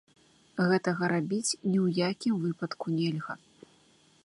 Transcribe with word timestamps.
Гэтага 0.69 1.09
рабіць 1.13 1.51
ні 1.69 1.77
ў 1.85 2.07
якім 2.09 2.35
выпадку 2.45 2.85
нельга. 2.97 3.33